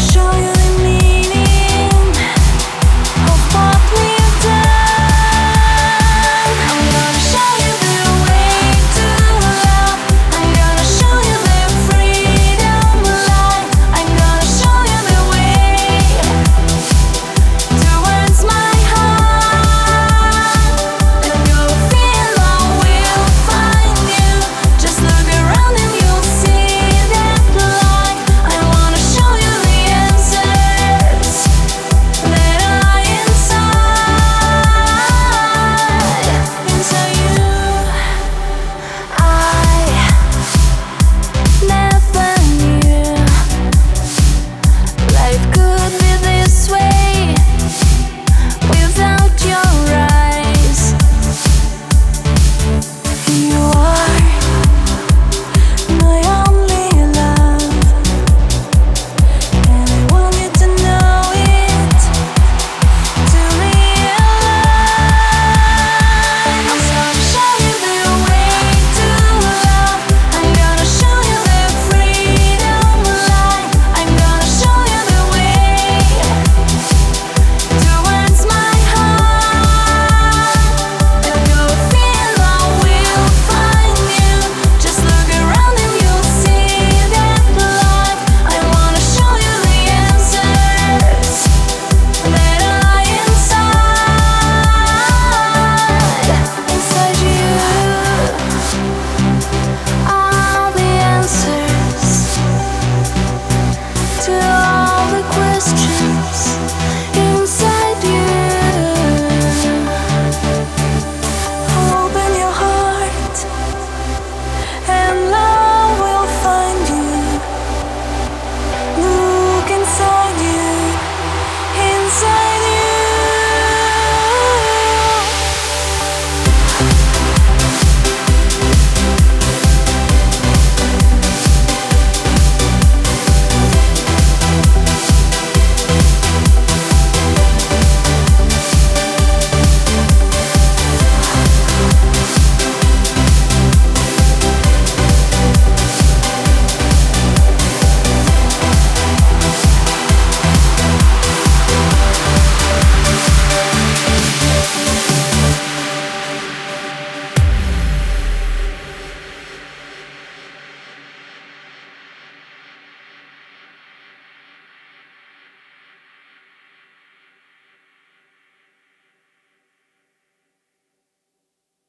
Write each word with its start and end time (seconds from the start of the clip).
show 0.00 0.30
you 0.38 0.59